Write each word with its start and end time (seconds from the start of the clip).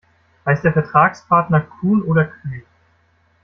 Heißt 0.47 0.63
der 0.63 0.73
Vertragspartner 0.73 1.61
Kuhn 1.61 2.01
oder 2.01 2.25
Kühn? 2.25 2.63